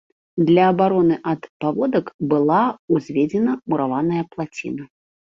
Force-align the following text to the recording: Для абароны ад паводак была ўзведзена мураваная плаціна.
Для 0.45 0.63
абароны 0.71 1.15
ад 1.33 1.41
паводак 1.65 2.05
была 2.33 2.63
ўзведзена 2.97 3.51
мураваная 3.71 4.29
плаціна. 4.37 4.95